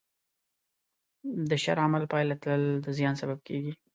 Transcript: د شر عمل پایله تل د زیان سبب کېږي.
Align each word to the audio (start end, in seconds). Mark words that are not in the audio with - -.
د 1.49 1.51
شر 1.63 1.77
عمل 1.85 2.03
پایله 2.11 2.35
تل 2.43 2.61
د 2.85 2.87
زیان 2.97 3.15
سبب 3.21 3.39
کېږي. 3.47 3.73